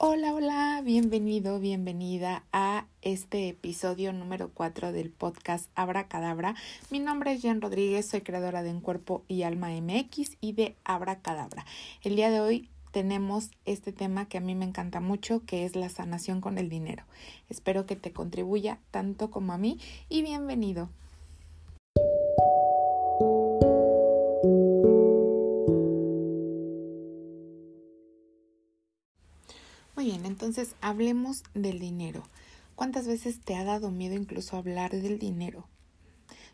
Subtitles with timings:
[0.00, 6.54] Hola, hola, bienvenido, bienvenida a este episodio número 4 del podcast Abra Cadabra.
[6.88, 10.76] Mi nombre es Jen Rodríguez, soy creadora de Un Cuerpo y Alma MX y de
[10.84, 11.66] Abra Cadabra.
[12.04, 15.74] El día de hoy tenemos este tema que a mí me encanta mucho, que es
[15.74, 17.02] la sanación con el dinero.
[17.48, 20.90] Espero que te contribuya tanto como a mí y bienvenido.
[30.48, 32.22] Entonces hablemos del dinero.
[32.74, 35.68] ¿Cuántas veces te ha dado miedo incluso hablar del dinero?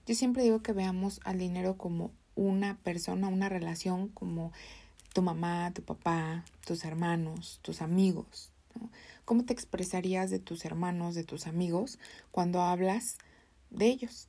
[0.04, 4.50] Yo siempre digo que veamos al dinero como una persona, una relación como
[5.12, 8.50] tu mamá, tu papá, tus hermanos, tus amigos.
[9.24, 12.00] ¿Cómo te expresarías de tus hermanos, de tus amigos
[12.32, 13.18] cuando hablas
[13.70, 14.26] de ellos?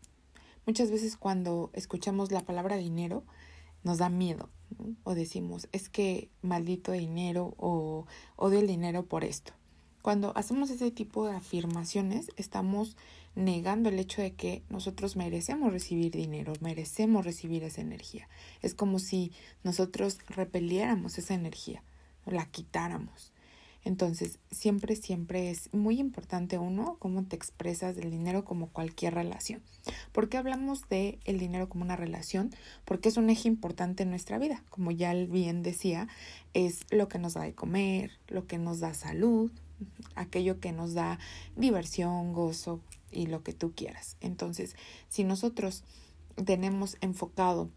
[0.67, 3.23] Muchas veces cuando escuchamos la palabra dinero
[3.84, 4.50] nos da miedo,
[5.03, 8.05] o decimos, es que maldito dinero o
[8.36, 9.53] odio el dinero por esto.
[10.05, 12.95] Cuando hacemos ese tipo de afirmaciones, estamos
[13.34, 18.30] negando el hecho de que nosotros merecemos recibir dinero, merecemos recibir esa energía.
[18.62, 19.31] Es como si
[19.64, 21.81] nosotros repeliéramos esa energía,
[22.28, 23.34] la quitáramos.
[23.84, 29.64] Entonces, siempre, siempre es muy importante uno, cómo te expresas del dinero como cualquier relación.
[30.12, 32.52] ¿Por qué hablamos de el dinero como una relación?
[32.84, 34.64] Porque es un eje importante en nuestra vida.
[34.69, 36.08] Como ya bien decía,
[36.53, 39.52] es lo que nos da de comer, lo que nos da salud,
[40.16, 41.20] aquello que nos da
[41.56, 42.81] diversión, gozo
[43.12, 44.18] y lo que tú quieras.
[44.22, 44.76] Entonces,
[45.09, 45.84] si nosotros
[46.44, 47.70] tenemos enfocado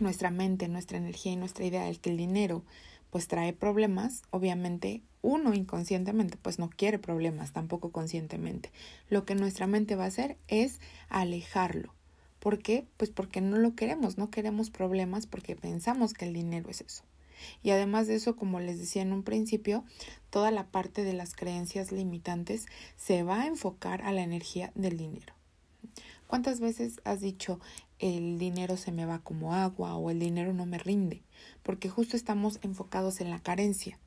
[0.00, 2.64] nuestra mente, nuestra energía y nuestra idea de que el dinero
[3.10, 8.70] pues trae problemas, obviamente uno inconscientemente pues no quiere problemas, tampoco conscientemente.
[9.08, 11.94] Lo que nuestra mente va a hacer es alejarlo.
[12.38, 12.86] ¿Por qué?
[12.96, 17.02] Pues porque no lo queremos, no queremos problemas porque pensamos que el dinero es eso.
[17.62, 19.84] Y además de eso, como les decía en un principio,
[20.30, 24.96] toda la parte de las creencias limitantes se va a enfocar a la energía del
[24.96, 25.34] dinero.
[26.26, 27.58] ¿Cuántas veces has dicho
[27.98, 31.22] el dinero se me va como agua o el dinero no me rinde?
[31.62, 33.98] Porque justo estamos enfocados en la carencia.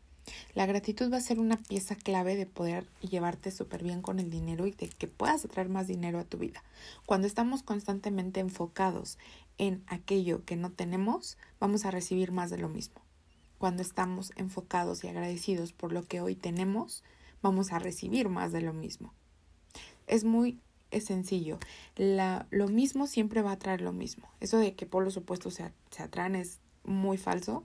[0.54, 4.30] La gratitud va a ser una pieza clave de poder llevarte súper bien con el
[4.30, 6.64] dinero y de que puedas atraer más dinero a tu vida.
[7.08, 9.18] Cuando estamos constantemente enfocados
[9.58, 13.02] en aquello que no tenemos, vamos a recibir más de lo mismo.
[13.62, 17.04] Cuando estamos enfocados y agradecidos por lo que hoy tenemos,
[17.44, 19.14] vamos a recibir más de lo mismo.
[20.08, 20.58] Es muy
[21.00, 21.60] sencillo.
[21.96, 24.28] La, lo mismo siempre va a atraer lo mismo.
[24.40, 27.64] Eso de que por los opuestos se, se atraen es muy falso,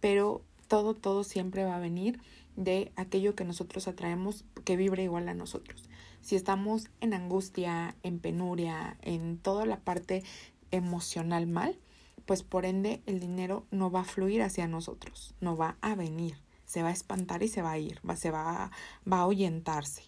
[0.00, 2.20] pero todo, todo siempre va a venir
[2.56, 5.88] de aquello que nosotros atraemos que vibre igual a nosotros.
[6.20, 10.24] Si estamos en angustia, en penuria, en toda la parte
[10.72, 11.78] emocional mal,
[12.26, 16.36] pues por ende el dinero no va a fluir hacia nosotros, no va a venir,
[16.64, 18.70] se va a espantar y se va a ir, va, se va,
[19.10, 20.04] va a ahuyentarse.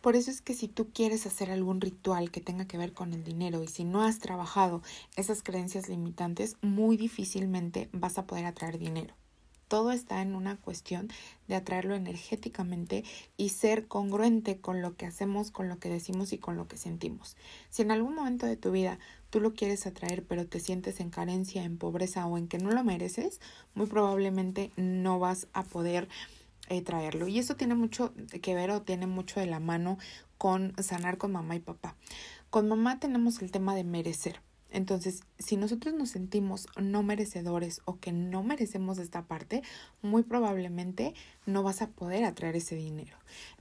[0.00, 3.14] Por eso es que si tú quieres hacer algún ritual que tenga que ver con
[3.14, 4.82] el dinero y si no has trabajado
[5.16, 9.14] esas creencias limitantes, muy difícilmente vas a poder atraer dinero.
[9.74, 11.08] Todo está en una cuestión
[11.48, 13.02] de atraerlo energéticamente
[13.36, 16.76] y ser congruente con lo que hacemos, con lo que decimos y con lo que
[16.76, 17.36] sentimos.
[17.70, 21.10] Si en algún momento de tu vida tú lo quieres atraer pero te sientes en
[21.10, 23.40] carencia, en pobreza o en que no lo mereces,
[23.74, 26.08] muy probablemente no vas a poder
[26.68, 27.26] eh, traerlo.
[27.26, 29.98] Y eso tiene mucho que ver o tiene mucho de la mano
[30.38, 31.96] con sanar con mamá y papá.
[32.48, 34.40] Con mamá tenemos el tema de merecer.
[34.74, 39.62] Entonces, si nosotros nos sentimos no merecedores o que no merecemos esta parte,
[40.02, 41.14] muy probablemente
[41.46, 43.16] no vas a poder atraer ese dinero.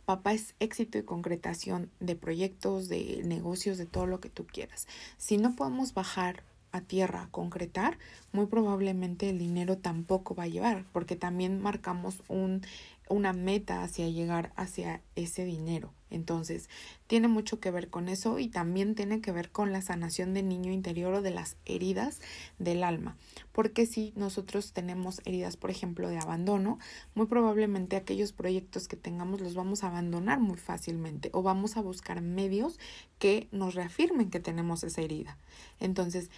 [0.05, 4.87] Papá es éxito y concretación de proyectos, de negocios, de todo lo que tú quieras.
[5.17, 7.99] Si no podemos bajar a tierra concretar,
[8.31, 12.63] muy probablemente el dinero tampoco va a llevar, porque también marcamos un
[13.09, 15.93] una meta hacia llegar hacia ese dinero.
[16.13, 16.69] Entonces,
[17.07, 20.47] tiene mucho que ver con eso y también tiene que ver con la sanación del
[20.47, 22.21] niño interior o de las heridas
[22.59, 23.17] del alma.
[23.51, 26.77] Porque si nosotros tenemos heridas, por ejemplo, de abandono,
[27.15, 31.81] muy probablemente aquellos proyectos que tengamos los vamos a abandonar muy fácilmente o vamos a
[31.81, 32.79] buscar medios
[33.17, 35.37] que nos reafirmen que tenemos esa herida.
[35.79, 36.29] Entonces,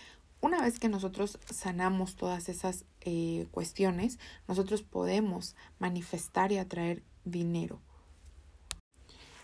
[0.42, 7.80] una vez que nosotros sanamos todas esas eh, cuestiones, nosotros podemos manifestar y atraer dinero.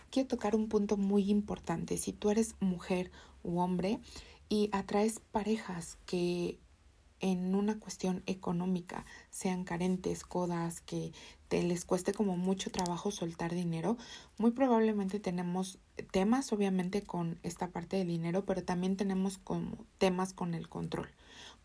[0.09, 1.97] Quiero tocar un punto muy importante.
[1.97, 3.11] Si tú eres mujer
[3.43, 3.99] u hombre
[4.49, 6.59] y atraes parejas que
[7.21, 11.13] en una cuestión económica sean carentes, codas, que
[11.51, 13.97] te les cueste como mucho trabajo soltar dinero,
[14.37, 20.31] muy probablemente tenemos temas obviamente con esta parte del dinero, pero también tenemos como temas
[20.31, 21.09] con el control.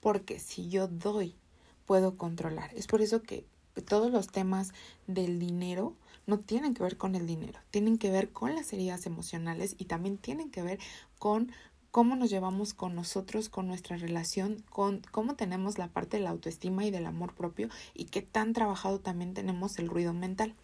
[0.00, 1.36] Porque si yo doy,
[1.84, 2.74] puedo controlar.
[2.74, 3.46] Es por eso que
[3.86, 4.72] todos los temas
[5.06, 5.94] del dinero
[6.26, 9.84] no tienen que ver con el dinero, tienen que ver con las heridas emocionales y
[9.84, 10.80] también tienen que ver
[11.20, 11.52] con
[11.96, 16.28] cómo nos llevamos con nosotros, con nuestra relación, con cómo tenemos la parte de la
[16.28, 20.54] autoestima y del amor propio y qué tan trabajado también tenemos el ruido mental.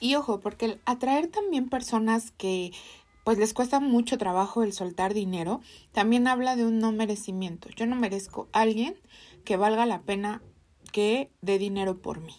[0.00, 2.72] Y ojo, porque el atraer también personas que
[3.22, 5.60] pues les cuesta mucho trabajo el soltar dinero,
[5.92, 7.68] también habla de un no merecimiento.
[7.76, 8.96] Yo no merezco a alguien
[9.44, 10.42] que valga la pena
[10.90, 12.34] que dé dinero por mí.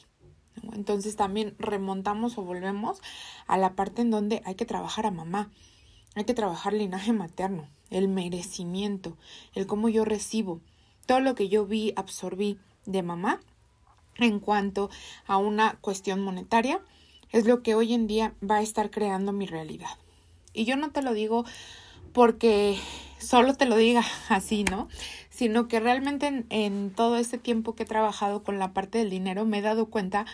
[0.73, 3.01] Entonces también remontamos o volvemos
[3.47, 5.49] a la parte en donde hay que trabajar a mamá,
[6.19, 9.17] hay que trabajar linaje materno, el merecimiento,
[9.53, 10.61] el cómo yo recibo,
[11.05, 13.39] todo lo que yo vi, absorbí de mamá
[14.17, 14.89] en cuanto
[15.25, 16.81] a una cuestión monetaria,
[17.31, 19.89] es lo que hoy en día va a estar creando mi realidad.
[20.53, 21.45] Y yo no te lo digo
[22.13, 22.77] porque
[23.19, 24.87] solo te lo diga así, ¿no?
[25.29, 29.09] Sino que realmente en, en todo este tiempo que he trabajado con la parte del
[29.09, 30.25] dinero me he dado cuenta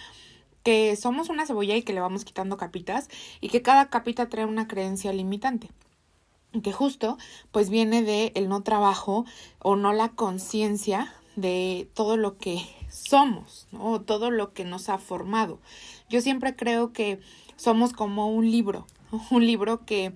[0.66, 3.08] que somos una cebolla y que le vamos quitando capitas
[3.40, 5.70] y que cada capita trae una creencia limitante
[6.64, 7.18] que justo
[7.52, 9.26] pues viene de el no trabajo
[9.60, 14.02] o no la conciencia de todo lo que somos, ¿no?
[14.02, 15.60] todo lo que nos ha formado.
[16.10, 17.20] Yo siempre creo que
[17.58, 18.88] somos como un libro,
[19.30, 20.14] un libro que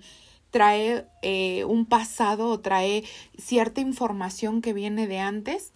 [0.50, 3.04] trae eh, un pasado o trae
[3.38, 5.72] cierta información que viene de antes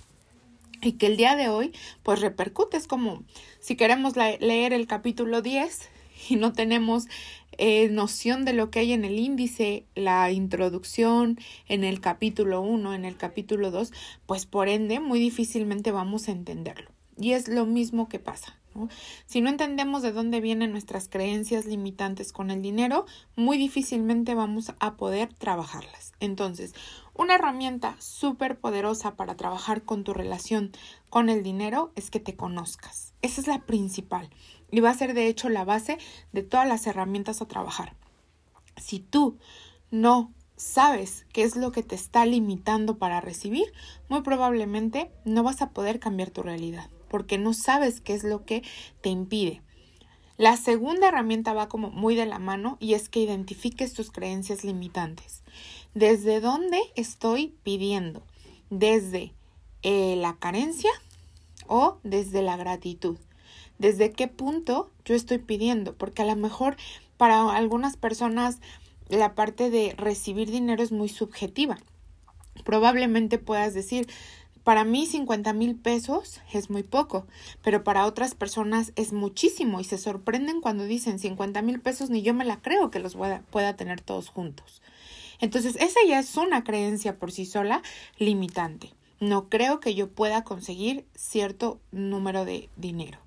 [0.85, 1.73] y que el día de hoy
[2.03, 2.77] pues repercute.
[2.77, 3.25] Es como
[3.61, 5.89] si queremos leer el capítulo 10
[6.29, 7.07] y no tenemos
[7.59, 11.39] eh, noción de lo que hay en el índice, la introducción,
[11.69, 13.93] en el capítulo 1, en el capítulo 2,
[14.27, 16.91] pues por ende muy difícilmente vamos a entenderlo.
[17.17, 18.59] Y es lo mismo que pasa.
[19.27, 23.07] Si no entendemos de dónde vienen nuestras creencias limitantes con el dinero,
[23.37, 26.13] muy difícilmente vamos a poder trabajarlas.
[26.21, 26.75] Entonces,
[27.15, 30.73] una herramienta súper poderosa para trabajar con tu relación
[31.09, 33.15] con el dinero es que te conozcas.
[33.23, 34.31] Esa es la principal
[34.71, 35.99] y va a ser de hecho la base
[36.33, 37.95] de todas las herramientas a trabajar.
[38.77, 39.39] Si tú
[39.91, 43.73] no sabes qué es lo que te está limitando para recibir,
[44.09, 48.45] muy probablemente no vas a poder cambiar tu realidad porque no sabes qué es lo
[48.45, 48.65] que
[49.01, 49.63] te impide.
[50.37, 54.65] La segunda herramienta va como muy de la mano y es que identifiques tus creencias
[54.65, 55.45] limitantes.
[55.95, 58.25] ¿Desde dónde estoy pidiendo?
[58.69, 59.33] ¿Desde
[59.83, 60.91] eh, la carencia
[61.69, 63.17] o desde la gratitud?
[63.79, 65.95] ¿Desde qué punto yo estoy pidiendo?
[65.95, 66.77] Porque a lo mejor
[67.17, 68.59] para algunas personas
[69.09, 71.79] la parte de recibir dinero es muy subjetiva.
[72.65, 74.09] Probablemente puedas decir,
[74.65, 77.27] para mí 50 mil pesos es muy poco,
[77.63, 82.23] pero para otras personas es muchísimo y se sorprenden cuando dicen 50 mil pesos ni
[82.23, 84.83] yo me la creo que los pueda, pueda tener todos juntos.
[85.41, 87.83] Entonces, esa ya es una creencia por sí sola
[88.19, 88.95] limitante.
[89.21, 93.19] No creo que yo pueda conseguir cierto número de dinero.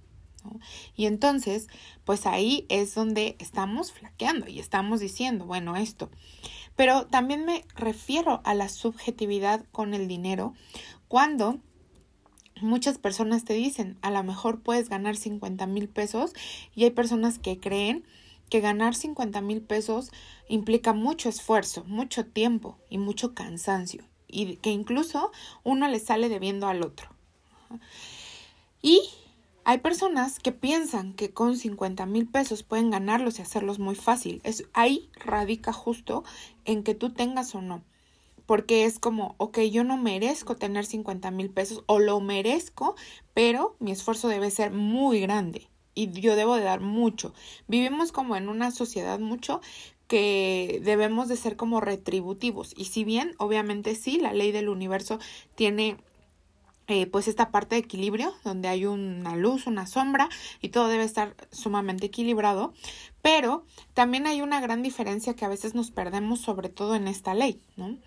[0.96, 1.68] Y entonces,
[2.06, 6.10] pues ahí es donde estamos flaqueando y estamos diciendo, bueno, esto.
[6.76, 10.54] Pero también me refiero a la subjetividad con el dinero
[11.08, 11.60] cuando
[12.62, 16.34] muchas personas te dicen, a lo mejor puedes ganar 50 mil pesos
[16.76, 18.04] y hay personas que creen
[18.50, 20.12] que ganar 50 mil pesos
[20.48, 25.32] implica mucho esfuerzo, mucho tiempo y mucho cansancio y que incluso
[25.64, 27.10] uno le sale debiendo al otro.
[28.82, 29.02] Y
[29.64, 34.42] hay personas que piensan que con 50 mil pesos pueden ganarlos y hacerlos muy fácil.
[34.44, 36.24] Es, ahí radica justo
[36.66, 37.84] en que tú tengas o no
[38.48, 42.96] porque es como, ok, yo no merezco tener 50 mil pesos o lo merezco,
[43.36, 47.34] pero mi esfuerzo debe ser muy grande y yo debo de dar mucho.
[47.68, 49.62] Vivimos como en una sociedad mucho
[50.08, 55.20] que debemos de ser como retributivos y si bien obviamente sí, la ley del universo
[55.56, 55.98] tiene
[56.88, 60.30] eh, pues esta parte de equilibrio, donde hay una luz, una sombra
[60.62, 62.74] y todo debe estar sumamente equilibrado,
[63.22, 67.34] pero también hay una gran diferencia que a veces nos perdemos, sobre todo en esta
[67.34, 67.98] ley, ¿no?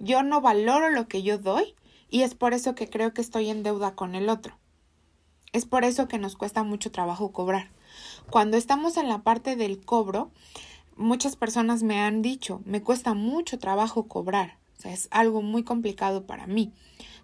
[0.00, 1.74] Yo no valoro lo que yo doy
[2.08, 4.58] y es por eso que creo que estoy en deuda con el otro.
[5.52, 7.70] Es por eso que nos cuesta mucho trabajo cobrar.
[8.30, 10.30] Cuando estamos en la parte del cobro,
[10.96, 15.64] muchas personas me han dicho, me cuesta mucho trabajo cobrar, o sea, es algo muy
[15.64, 16.72] complicado para mí.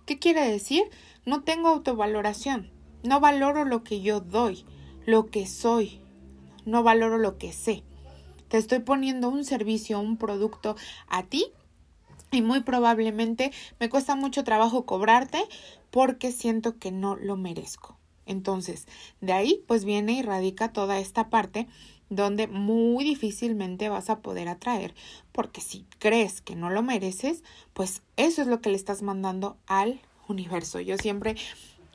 [0.09, 0.85] ¿Qué quiere decir?
[1.27, 2.71] No tengo autovaloración,
[3.03, 4.65] no valoro lo que yo doy,
[5.05, 6.00] lo que soy,
[6.65, 7.83] no valoro lo que sé.
[8.49, 10.77] Te estoy poniendo un servicio, un producto
[11.09, 11.53] a ti
[12.31, 15.45] y muy probablemente me cuesta mucho trabajo cobrarte
[15.91, 17.98] porque siento que no lo merezco.
[18.29, 18.87] Entonces,
[19.21, 21.67] de ahí pues viene y radica toda esta parte
[22.11, 24.95] donde muy difícilmente vas a poder atraer,
[25.33, 27.43] porque si crees que no lo mereces,
[27.73, 30.81] pues eso es lo que le estás mandando al universo.
[30.81, 31.37] Yo siempre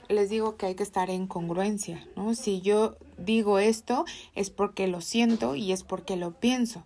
[0.10, 2.36] les digo que hay que estar en congruencia, ¿no?
[2.36, 6.84] Si yo digo esto es porque lo siento y es porque lo pienso.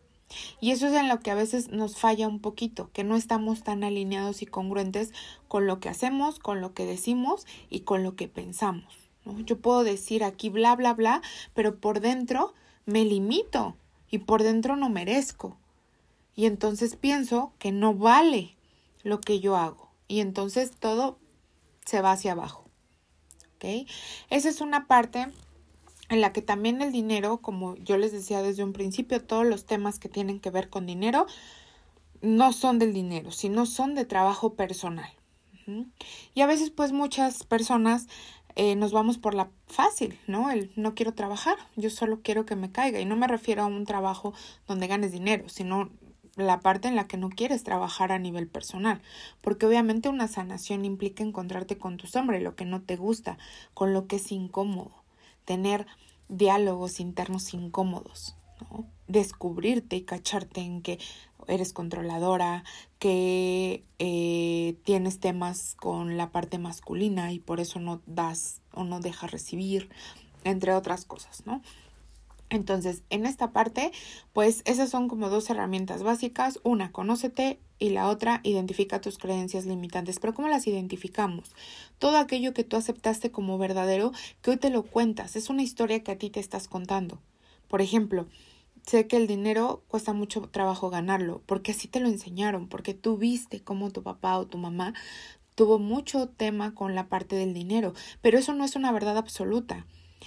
[0.60, 3.64] Y eso es en lo que a veces nos falla un poquito, que no estamos
[3.64, 5.14] tan alineados y congruentes
[5.48, 9.07] con lo que hacemos, con lo que decimos y con lo que pensamos.
[9.46, 11.22] Yo puedo decir aquí bla, bla, bla,
[11.54, 12.54] pero por dentro
[12.86, 13.76] me limito
[14.10, 15.58] y por dentro no merezco.
[16.36, 18.56] Y entonces pienso que no vale
[19.04, 19.90] lo que yo hago.
[20.08, 21.18] Y entonces todo
[21.86, 22.66] se va hacia abajo.
[23.56, 23.88] ¿Ok?
[24.30, 25.28] Esa es una parte
[26.10, 29.66] en la que también el dinero, como yo les decía desde un principio, todos los
[29.66, 31.26] temas que tienen que ver con dinero
[32.22, 35.12] no son del dinero, sino son de trabajo personal.
[36.34, 38.08] Y a veces pues muchas personas
[38.60, 40.50] eh, nos vamos por la fácil, ¿no?
[40.50, 43.00] El no quiero trabajar, yo solo quiero que me caiga.
[43.00, 44.34] Y no me refiero a un trabajo
[44.68, 45.92] donde ganes dinero, sino
[46.36, 49.02] la parte en la que no quieres trabajar a nivel personal,
[49.42, 53.38] porque obviamente una sanación implica encontrarte con tu sombra y lo que no te gusta,
[53.76, 54.92] con lo que es incómodo
[55.48, 55.88] tener
[56.28, 58.86] diálogos internos incómodos, ¿no?
[59.08, 61.00] descubrirte y cacharte en que
[61.48, 62.64] eres controladora,
[63.00, 69.00] que eh, tienes temas con la parte masculina y por eso no das o no
[69.00, 69.90] dejas recibir,
[70.44, 71.62] entre otras cosas, ¿no?
[72.50, 73.92] Entonces, en esta parte,
[74.32, 76.60] pues esas son como dos herramientas básicas.
[76.64, 80.20] Una, conócete y la otra, identifica tus creencias limitantes.
[80.20, 81.54] Pero ¿cómo las identificamos?
[82.00, 86.04] Todo aquello que tú aceptaste como verdadero, que hoy te lo cuentas, es una historia
[86.04, 87.20] que a ti te estás contando.
[87.68, 88.28] Por ejemplo,
[88.88, 93.18] sé que el dinero cuesta mucho trabajo ganarlo, porque así te lo enseñaron, porque tú
[93.18, 94.94] viste cómo tu papá o tu mamá
[95.56, 99.86] tuvo mucho tema con la parte del dinero, pero eso no es una verdad absoluta.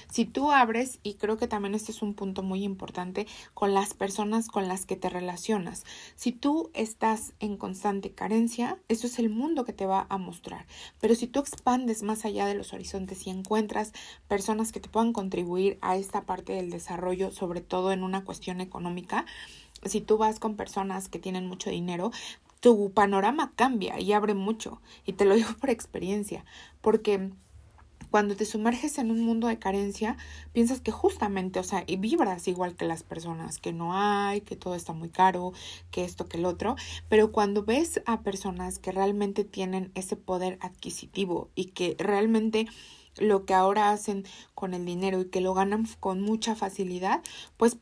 [0.09, 3.95] Si tú abres, y creo que también este es un punto muy importante, con las
[3.95, 5.85] personas con las que te relacionas,
[6.17, 10.67] si tú estás en constante carencia, eso es el mundo que te va a mostrar.
[11.01, 13.93] Pero si tú expandes más allá de los horizontes y encuentras
[14.29, 18.61] personas que te puedan contribuir a esta parte del desarrollo, sobre todo en una cuestión
[18.61, 19.27] económica,
[19.85, 22.11] si tú vas con personas que tienen mucho dinero,
[22.61, 24.81] tu panorama cambia y abre mucho.
[25.07, 26.45] Y te lo digo por experiencia,
[26.81, 27.31] porque
[28.11, 30.17] cuando te sumerges en un mundo de carencia,
[30.53, 34.57] piensas que justamente, o sea, y vibras igual que las personas, que no hay, que
[34.57, 35.53] todo está muy caro,
[35.91, 36.77] que esto, que el otro,
[37.09, 42.67] pero cuando ves a personas que realmente tienen ese poder adquisitivo y que realmente
[43.19, 44.25] lo que ahora hacen
[44.55, 47.23] con el dinero y que lo ganan con mucha facilidad,
[47.57, 47.79] pues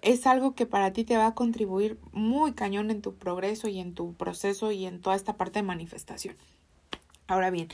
[0.00, 3.78] es algo que para ti te va a contribuir muy cañón en tu progreso y
[3.78, 6.36] en tu proceso y en toda esta parte de manifestación.
[7.26, 7.68] Ahora bien,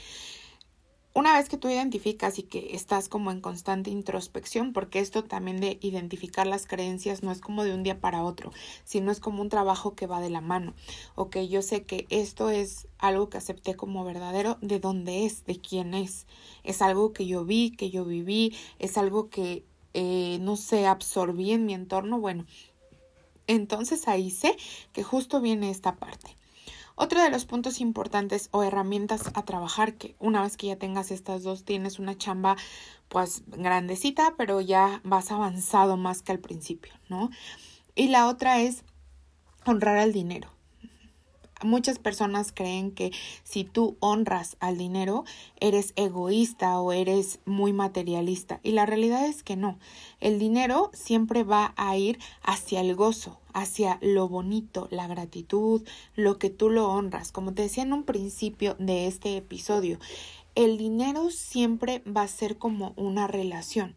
[1.18, 5.60] una vez que tú identificas y que estás como en constante introspección, porque esto también
[5.60, 8.52] de identificar las creencias no es como de un día para otro,
[8.84, 10.74] sino es como un trabajo que va de la mano.
[11.16, 15.58] Ok, yo sé que esto es algo que acepté como verdadero, de dónde es, de
[15.58, 16.28] quién es.
[16.62, 21.50] Es algo que yo vi, que yo viví, es algo que, eh, no sé, absorbí
[21.50, 22.20] en mi entorno.
[22.20, 22.46] Bueno,
[23.48, 24.56] entonces ahí sé
[24.92, 26.37] que justo viene esta parte.
[27.00, 31.12] Otro de los puntos importantes o herramientas a trabajar, que una vez que ya tengas
[31.12, 32.56] estas dos, tienes una chamba
[33.08, 37.30] pues grandecita, pero ya vas avanzado más que al principio, ¿no?
[37.94, 38.82] Y la otra es
[39.64, 40.50] honrar al dinero.
[41.64, 43.10] Muchas personas creen que
[43.42, 45.24] si tú honras al dinero,
[45.58, 48.60] eres egoísta o eres muy materialista.
[48.62, 49.78] Y la realidad es que no.
[50.20, 55.82] El dinero siempre va a ir hacia el gozo, hacia lo bonito, la gratitud,
[56.14, 57.32] lo que tú lo honras.
[57.32, 59.98] Como te decía en un principio de este episodio,
[60.54, 63.96] el dinero siempre va a ser como una relación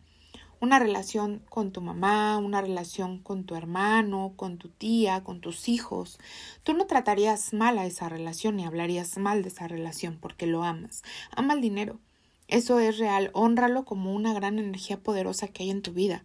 [0.62, 5.68] una relación con tu mamá, una relación con tu hermano, con tu tía, con tus
[5.68, 6.20] hijos.
[6.64, 10.64] Tú no tratarías mal a esa relación ni hablarías mal de esa relación porque lo
[10.64, 11.02] amas.
[11.36, 12.00] Ama el dinero.
[12.48, 13.32] Eso es real.
[13.34, 16.24] Honralo como una gran energía poderosa que hay en tu vida.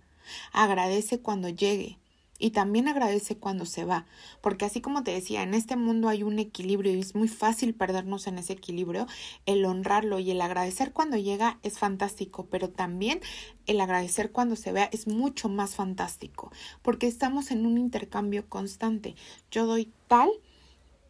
[0.53, 1.99] Agradece cuando llegue
[2.39, 4.07] y también agradece cuando se va,
[4.41, 7.75] porque así como te decía, en este mundo hay un equilibrio y es muy fácil
[7.75, 9.07] perdernos en ese equilibrio,
[9.47, 13.21] el honrarlo y el agradecer cuando llega es fantástico, pero también
[13.67, 16.53] el agradecer cuando se vea es mucho más fantástico,
[16.83, 19.15] porque estamos en un intercambio constante.
[19.51, 20.31] Yo doy tal,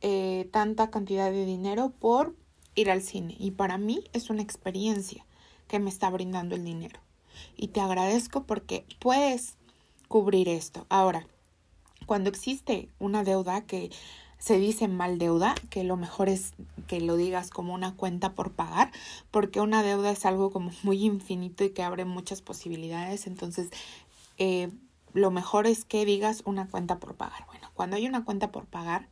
[0.01, 2.35] eh, tanta cantidad de dinero por
[2.75, 5.27] ir al cine y para mí es una experiencia
[5.67, 7.01] que me está brindando el dinero.
[7.57, 9.57] Y te agradezco porque puedes
[10.09, 10.87] cubrir esto.
[10.89, 11.27] Ahora,
[12.07, 13.91] cuando existe una deuda que
[14.39, 16.53] se dice mal deuda, que lo mejor es
[16.87, 18.93] que lo digas como una cuenta por pagar,
[19.31, 23.27] porque una deuda es algo como muy infinito y que abre muchas posibilidades.
[23.27, 23.71] Entonces,
[24.39, 24.71] eh,
[25.15, 27.47] lo mejor es que digas una cuenta por pagar.
[27.47, 29.09] Bueno, cuando hay una cuenta por pagar,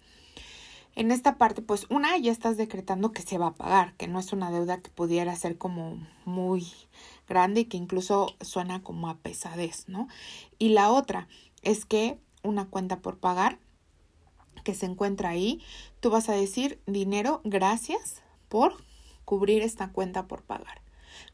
[0.96, 4.20] En esta parte, pues una, ya estás decretando que se va a pagar, que no
[4.20, 6.66] es una deuda que pudiera ser como muy
[7.28, 10.06] grande y que incluso suena como a pesadez, ¿no?
[10.58, 11.26] Y la otra
[11.62, 13.58] es que una cuenta por pagar
[14.62, 15.60] que se encuentra ahí,
[16.00, 18.74] tú vas a decir dinero, gracias por
[19.24, 20.80] cubrir esta cuenta por pagar.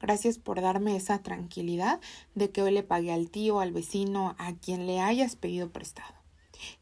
[0.01, 2.01] Gracias por darme esa tranquilidad
[2.35, 6.20] de que hoy le pagué al tío, al vecino, a quien le hayas pedido prestado.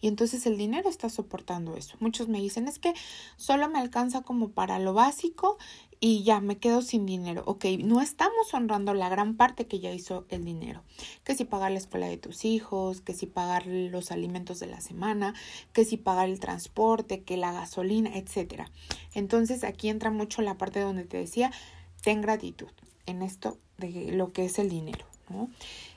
[0.00, 1.96] Y entonces el dinero está soportando eso.
[2.00, 2.94] Muchos me dicen, es que
[3.36, 5.58] solo me alcanza como para lo básico
[6.00, 7.42] y ya me quedo sin dinero.
[7.46, 10.82] Ok, no estamos honrando la gran parte que ya hizo el dinero.
[11.24, 14.80] Que si pagar la escuela de tus hijos, que si pagar los alimentos de la
[14.80, 15.34] semana,
[15.72, 18.70] que si pagar el transporte, que la gasolina, etcétera.
[19.14, 21.50] Entonces aquí entra mucho la parte donde te decía,
[22.02, 22.68] ten gratitud
[23.06, 25.04] en esto de lo que es el dinero.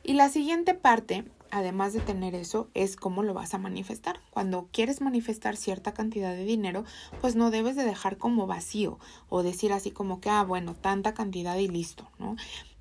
[0.03, 4.19] Y la siguiente parte además de tener eso, es cómo lo vas a manifestar.
[4.31, 6.83] Cuando quieres manifestar cierta cantidad de dinero,
[7.19, 11.13] pues no debes de dejar como vacío o decir así como que, ah, bueno, tanta
[11.13, 12.35] cantidad y listo, ¿no?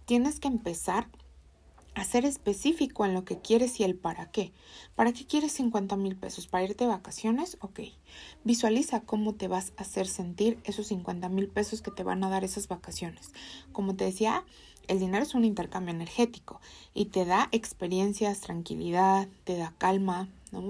[0.06, 1.08] Tienes que empezar
[1.94, 4.52] a ser específico en lo que quieres y el para qué.
[4.94, 6.46] ¿Para qué quieres 50 mil pesos?
[6.46, 7.58] ¿Para irte de vacaciones?
[7.60, 7.80] Ok.
[8.44, 12.30] Visualiza cómo te vas a hacer sentir esos 50 mil pesos que te van a
[12.30, 13.32] dar esas vacaciones.
[13.72, 14.44] Como te decía,
[14.90, 16.60] el dinero es un intercambio energético
[16.94, 20.28] y te da experiencias, tranquilidad, te da calma.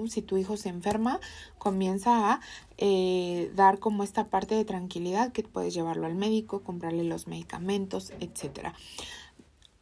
[0.09, 1.19] Si tu hijo se enferma,
[1.57, 2.39] comienza a
[2.77, 8.13] eh, dar como esta parte de tranquilidad que puedes llevarlo al médico, comprarle los medicamentos,
[8.19, 8.75] etcétera.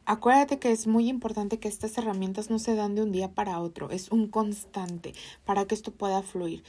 [0.06, 3.60] Acuérdate que es muy importante que estas herramientas no se dan de un día para
[3.60, 6.64] otro, es un constante para que esto pueda fluir.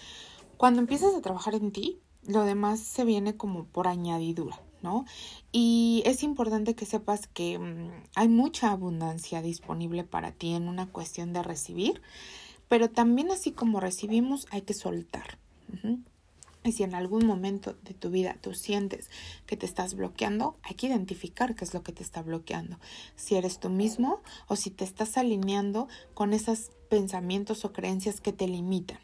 [0.57, 4.61] Cuando empiezas a trabajar en ti, lo demás se viene como por añadidura.
[4.83, 5.05] ¿No?
[5.53, 10.87] Y es importante que sepas que mm, hay mucha abundancia disponible para ti en una
[10.87, 12.01] cuestión de recibir,
[12.69, 15.39] pero también así como recibimos hay que soltar.
[16.63, 19.09] Y si en algún momento de tu vida tú sientes
[19.47, 22.79] que te estás bloqueando, hay que identificar qué es lo que te está bloqueando.
[23.17, 28.33] Si eres tú mismo o si te estás alineando con esos pensamientos o creencias que
[28.33, 28.99] te limitan.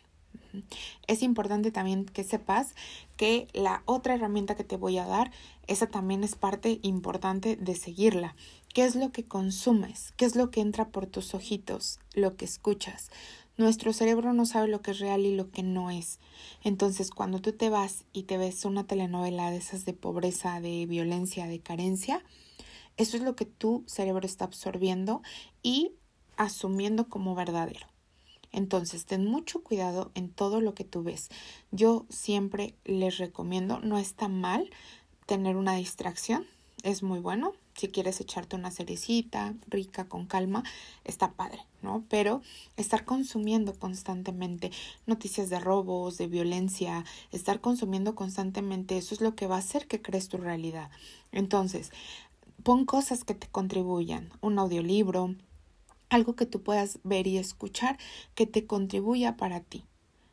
[1.07, 2.75] Es importante también que sepas
[3.16, 5.31] que la otra herramienta que te voy a dar,
[5.66, 8.37] esa también es parte importante de seguirla.
[8.73, 10.12] ¿Qué es lo que consumes?
[10.16, 11.99] ¿Qué es lo que entra por tus ojitos?
[12.14, 13.11] Lo que escuchas.
[13.57, 16.21] Nuestro cerebro no sabe lo que es real y lo que no es.
[16.62, 20.85] Entonces, cuando tú te vas y te ves una telenovela de esas de pobreza, de
[20.85, 22.23] violencia, de carencia,
[22.99, 25.23] eso es lo que tu cerebro está absorbiendo
[25.62, 25.92] y
[26.37, 27.87] asumiendo como verdadero.
[28.52, 31.28] Entonces, ten mucho cuidado en todo lo que tú ves.
[31.70, 34.70] Yo siempre les recomiendo, no está mal
[35.26, 36.46] tener una distracción,
[36.82, 37.52] es muy bueno.
[37.74, 40.62] Si quieres echarte una cerecita rica con calma,
[41.04, 42.04] está padre, ¿no?
[42.09, 42.40] Pero
[42.76, 44.70] estar consumiendo constantemente
[45.04, 49.88] noticias de robos, de violencia, estar consumiendo constantemente, eso es lo que va a hacer
[49.88, 50.90] que crees tu realidad.
[51.32, 51.90] Entonces,
[52.62, 55.35] pon cosas que te contribuyan, un audiolibro,
[56.09, 57.99] algo que tú puedas ver y escuchar
[58.35, 59.85] que te contribuya para ti.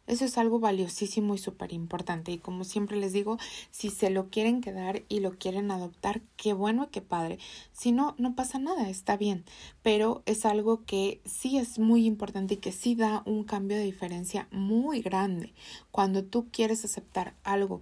[0.05, 2.33] Eso es algo valiosísimo y súper importante.
[2.33, 3.37] Y como siempre les digo,
[3.71, 7.39] si se lo quieren quedar y lo quieren adoptar, qué bueno y qué padre.
[7.71, 9.45] Si no, no pasa nada, está bien.
[9.81, 13.85] Pero es algo que sí es muy importante y que sí da un cambio de
[13.85, 15.53] diferencia muy grande.
[15.89, 17.81] Cuando tú quieres aceptar algo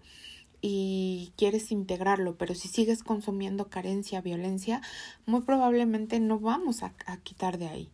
[0.61, 4.81] y quieres integrarlo, pero si sigues consumiendo carencia, violencia,
[5.25, 6.93] muy probablemente no vamos a,
[7.23, 7.89] quitar de ahí.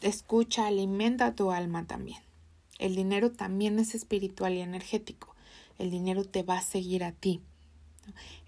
[0.00, 2.22] Escucha, alimenta tu alma también.
[2.78, 5.34] El dinero también es espiritual y energético.
[5.78, 7.42] El dinero te va a seguir a ti.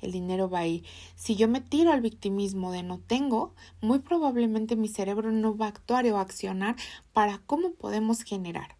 [0.01, 0.85] El dinero va a ir.
[1.17, 5.67] Si yo me tiro al victimismo de no tengo, muy probablemente mi cerebro no va
[5.67, 6.77] a actuar o accionar
[7.13, 8.80] para cómo podemos generar.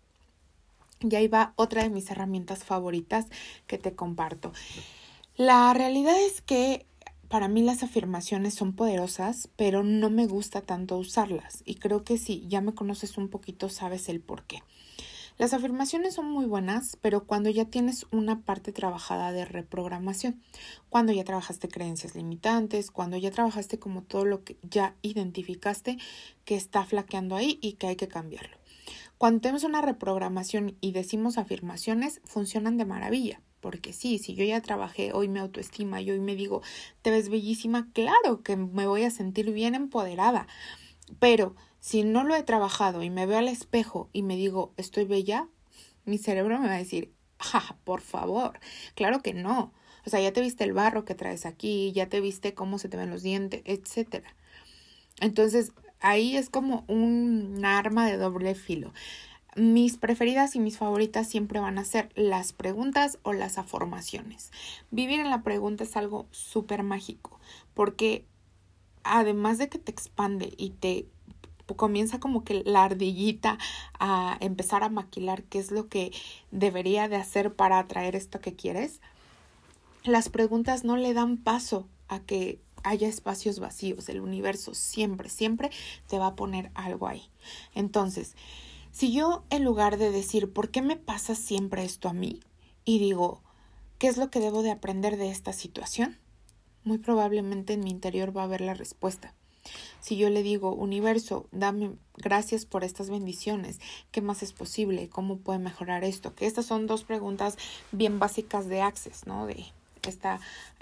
[1.01, 3.27] Y ahí va otra de mis herramientas favoritas
[3.67, 4.53] que te comparto.
[5.37, 6.87] La realidad es que
[7.29, 11.63] para mí las afirmaciones son poderosas, pero no me gusta tanto usarlas.
[11.65, 14.63] Y creo que si ya me conoces un poquito, sabes el por qué.
[15.39, 20.43] Las afirmaciones son muy buenas, pero cuando ya tienes una parte trabajada de reprogramación,
[20.91, 25.97] cuando ya trabajaste creencias limitantes, cuando ya trabajaste como todo lo que ya identificaste
[26.45, 28.60] que está flaqueando ahí y que hay que cambiarlo.
[29.21, 33.43] Cuando tenemos una reprogramación y decimos afirmaciones, funcionan de maravilla.
[33.61, 36.63] Porque sí, si yo ya trabajé, hoy me autoestima y hoy me digo,
[37.03, 40.47] te ves bellísima, claro que me voy a sentir bien empoderada.
[41.19, 45.05] Pero si no lo he trabajado y me veo al espejo y me digo, estoy
[45.05, 45.51] bella,
[46.07, 48.59] mi cerebro me va a decir, ja, por favor,
[48.95, 49.75] claro que no.
[50.07, 52.89] O sea, ya te viste el barro que traes aquí, ya te viste cómo se
[52.89, 54.35] te ven los dientes, etcétera.
[55.21, 58.93] Entonces, ahí es como un arma de doble filo.
[59.57, 64.53] mis preferidas y mis favoritas siempre van a ser las preguntas o las afirmaciones.
[64.93, 67.41] Vivir en la pregunta es algo súper mágico
[67.75, 68.25] porque
[69.03, 71.07] además de que te expande y te
[71.77, 73.59] comienza como que la ardillita
[73.99, 76.13] a empezar a maquilar qué es lo que
[76.51, 79.01] debería de hacer para atraer esto que quieres,
[80.05, 84.09] las preguntas no le dan paso a que haya espacios vacíos.
[84.09, 85.71] El universo siempre, siempre
[86.09, 87.29] te va a poner algo ahí.
[87.75, 88.35] Entonces,
[88.93, 92.41] si yo en lugar de decir, ¿por qué me pasa siempre esto a mí?
[92.85, 93.43] Y digo,
[93.99, 96.19] ¿qué es lo que debo de aprender de esta situación?
[96.85, 99.35] Muy probablemente en mi interior va a haber la respuesta.
[100.01, 103.79] Si yo le digo, universo, dame gracias por estas bendiciones,
[104.11, 105.09] ¿qué más es posible?
[105.09, 106.35] ¿Cómo puede mejorar esto?
[106.35, 107.57] Que estas son dos preguntas
[107.93, 109.47] bien básicas de Access, ¿no?
[109.47, 109.67] De
[110.03, 110.41] esta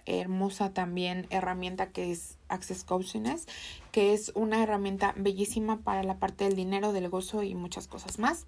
[0.09, 3.47] hermosa también herramienta que es Access Coachiness,
[3.93, 8.19] que es una herramienta bellísima para la parte del dinero, del gozo y muchas cosas
[8.19, 8.47] más.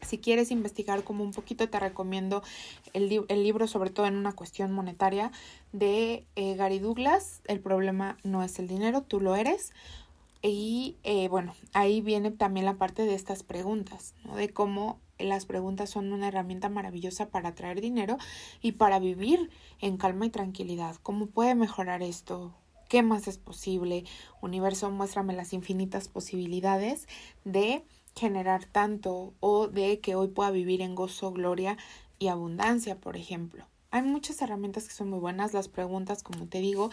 [0.00, 2.42] Si quieres investigar como un poquito, te recomiendo
[2.92, 5.32] el, el libro, sobre todo en una cuestión monetaria,
[5.72, 7.42] de eh, Gary Douglas.
[7.46, 9.72] El problema no es el dinero, tú lo eres.
[10.40, 14.36] Y eh, bueno, ahí viene también la parte de estas preguntas, ¿no?
[14.36, 18.18] de cómo las preguntas son una herramienta maravillosa para atraer dinero
[18.60, 19.50] y para vivir
[19.80, 20.96] en calma y tranquilidad.
[21.02, 22.54] ¿Cómo puede mejorar esto?
[22.88, 24.04] ¿Qué más es posible?
[24.40, 27.06] Universo, muéstrame las infinitas posibilidades
[27.44, 31.76] de generar tanto o de que hoy pueda vivir en gozo, gloria
[32.18, 33.66] y abundancia, por ejemplo.
[33.90, 36.90] Hay muchas herramientas que son muy buenas, las preguntas, como te digo,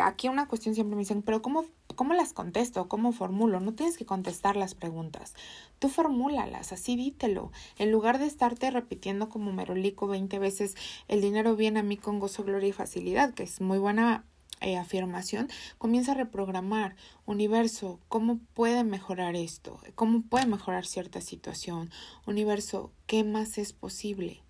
[0.00, 2.88] aquí una cuestión siempre me dicen, pero ¿cómo, cómo las contesto?
[2.88, 3.60] ¿Cómo formulo?
[3.60, 5.34] No tienes que contestar las preguntas,
[5.78, 10.74] tú formúlalas, así dítelo, en lugar de estarte repitiendo como merolico 20 veces,
[11.08, 14.24] el dinero viene a mí con gozo, gloria y facilidad, que es muy buena
[14.62, 16.96] eh, afirmación, comienza a reprogramar.
[17.26, 19.78] Universo, ¿cómo puede mejorar esto?
[19.94, 21.90] ¿Cómo puede mejorar cierta situación?
[22.26, 24.42] Universo, ¿qué más es posible?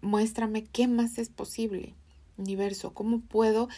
[0.00, 1.96] Muéstrame qué más es posible.
[2.38, 3.68] Universo, ¿cómo puedo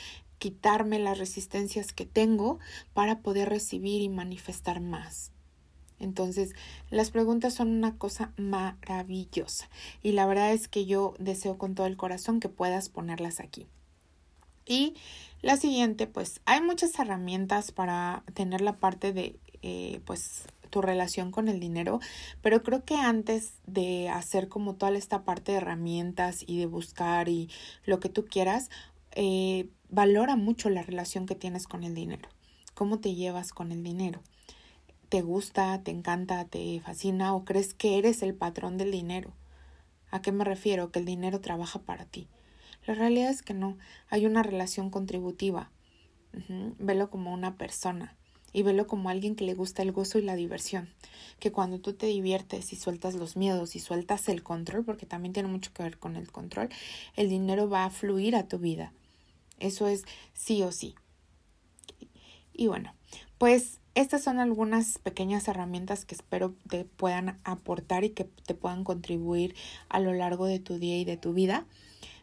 [0.45, 2.59] quitarme las resistencias que tengo
[2.93, 5.33] para poder recibir y manifestar más?
[5.99, 6.53] Entonces,
[6.91, 9.71] las preguntas son una cosa maravillosa
[10.03, 13.67] y la verdad es que yo deseo con todo el corazón que puedas ponerlas aquí.
[14.67, 14.97] Y
[15.41, 21.31] la siguiente, pues hay muchas herramientas para tener la parte de, eh, pues, tu relación
[21.31, 22.01] con el dinero,
[22.43, 27.31] pero creo que antes de hacer como toda esta parte de herramientas y de buscar
[27.31, 27.49] y
[27.87, 28.69] lo que tú quieras,
[29.15, 32.29] eh, valora mucho la relación que tienes con el dinero.
[32.75, 34.21] ¿Cómo te llevas con el dinero?
[35.09, 39.33] ¿Te gusta, te encanta, te fascina o crees que eres el patrón del dinero?
[40.11, 40.91] ¿A qué me refiero?
[40.91, 42.27] Que el dinero trabaja para ti.
[42.87, 43.79] La realidad es que no,
[44.11, 45.71] hay una relación contributiva.
[46.79, 48.17] Velo como una persona
[48.53, 50.89] y velo como alguien que le gusta el gozo y la diversión.
[51.39, 55.33] Que cuando tú te diviertes y sueltas los miedos y sueltas el control, porque también
[55.33, 56.69] tiene mucho que ver con el control,
[57.17, 58.93] el dinero va a fluir a tu vida.
[59.59, 60.95] Eso es sí o sí.
[62.53, 62.95] Y bueno,
[63.39, 68.85] pues estas son algunas pequeñas herramientas que espero te puedan aportar y que te puedan
[68.85, 69.55] contribuir
[69.89, 71.67] a lo largo de tu día y de tu vida.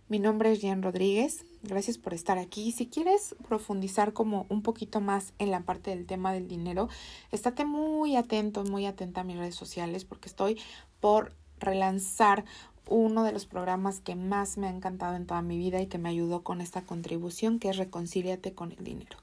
[0.09, 1.45] Mi nombre es Jean Rodríguez.
[1.63, 2.73] Gracias por estar aquí.
[2.73, 6.89] Si quieres profundizar como un poquito más en la parte del tema del dinero,
[7.31, 10.59] estate muy atento, muy atenta a mis redes sociales porque estoy
[10.99, 12.43] por relanzar
[12.91, 15.97] uno de los programas que más me ha encantado en toda mi vida y que
[15.97, 19.17] me ayudó con esta contribución, que es Reconcíliate con el dinero.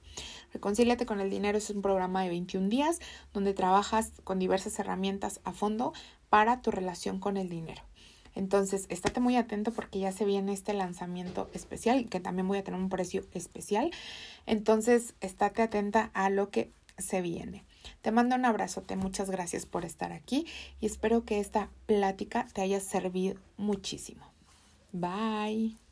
[0.53, 2.99] Reconcíliate con el dinero es un programa de 21 días
[3.35, 5.93] donde trabajas con diversas herramientas a fondo
[6.31, 7.83] para tu relación con el dinero.
[8.35, 12.65] Entonces, estate muy atento porque ya se viene este lanzamiento especial, que también voy a
[12.65, 13.91] tener un precio especial.
[14.47, 17.65] Entonces, estate atenta a lo que se viene.
[18.03, 20.47] Te mando un abrazote, muchas gracias por estar aquí
[20.81, 24.33] y espero que esta plática te haya servido muchísimo.
[24.93, 25.88] Bye.